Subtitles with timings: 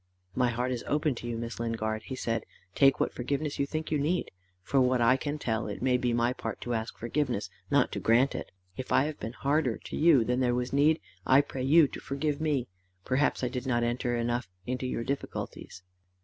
[0.33, 3.91] "My heart is open to you, Miss Lingard," he said: "take what forgiveness you think
[3.91, 4.31] you need.
[4.63, 7.99] For what I can tell, it may be my part to ask forgiveness, not to
[7.99, 8.49] grant it.
[8.75, 11.99] If I have been harder to you than there was need, I pray you to
[11.99, 12.67] forgive me.
[13.05, 15.83] Perhaps I did not enter enough into your difficulties."